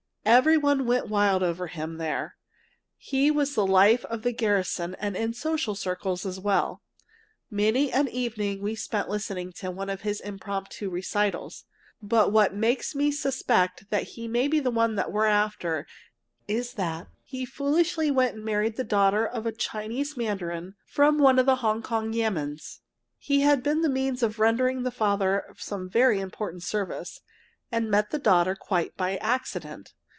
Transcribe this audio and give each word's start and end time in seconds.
Every 0.23 0.55
one 0.55 0.85
went 0.85 1.09
wild 1.09 1.41
over 1.41 1.65
him 1.65 1.97
there. 1.97 2.37
He 2.95 3.31
was 3.31 3.55
the 3.55 3.65
life 3.65 4.05
of 4.05 4.21
the 4.21 4.31
garrison 4.31 4.95
and 4.99 5.17
in 5.17 5.33
social 5.33 5.73
circles 5.73 6.27
as 6.27 6.39
well. 6.39 6.83
Many 7.49 7.91
an 7.91 8.07
evening 8.07 8.61
we 8.61 8.75
spent 8.75 9.09
listening 9.09 9.51
to 9.53 9.71
one 9.71 9.89
of 9.89 10.01
his 10.01 10.21
impromptu 10.21 10.91
recitals. 10.91 11.65
But 12.03 12.31
what 12.31 12.53
makes 12.53 12.93
me 12.93 13.11
suspect 13.11 13.89
that 13.89 14.09
he 14.09 14.27
may 14.27 14.47
be 14.47 14.59
the 14.59 14.69
one 14.69 14.95
we're 15.09 15.25
after 15.25 15.87
is 16.47 16.73
that 16.73 17.07
he 17.23 17.43
foolishly 17.43 18.11
went 18.11 18.35
and 18.35 18.45
married 18.45 18.77
the 18.77 18.83
daughter 18.83 19.25
of 19.25 19.47
a 19.47 19.51
Chinese 19.51 20.15
mandarin 20.15 20.75
from 20.85 21.17
one 21.17 21.39
of 21.39 21.47
the 21.47 21.57
Hong 21.57 21.81
Kong 21.81 22.13
yamêns. 22.13 22.79
He 23.17 23.41
had 23.41 23.63
been 23.63 23.81
the 23.81 23.89
means 23.89 24.21
of 24.21 24.37
rendering 24.37 24.83
the 24.83 24.91
father 24.91 25.43
some 25.57 25.89
very 25.89 26.19
important 26.19 26.61
service, 26.61 27.21
and 27.71 27.89
met 27.91 28.11
the 28.11 28.19
daughter 28.19 28.55
quite 28.55 28.95
by 28.95 29.17
accident. 29.17 29.93